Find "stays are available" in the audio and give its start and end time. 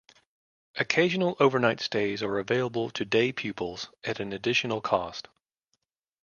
1.79-2.89